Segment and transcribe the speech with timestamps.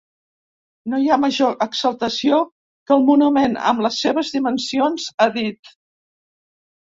[0.93, 2.39] No hi ha major exaltació
[2.87, 5.71] que el monument, amb les seves dimensions, ha dit.